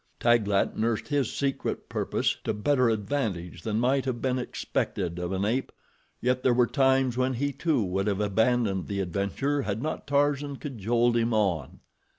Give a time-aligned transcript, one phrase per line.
[0.19, 5.45] Taglat nursed his secret purpose to better advantage than might have been expected of an
[5.45, 5.71] ape,
[6.19, 10.55] yet there were times when he, too, would have abandoned the adventure had not Tarzan
[10.55, 11.81] cajoled him on.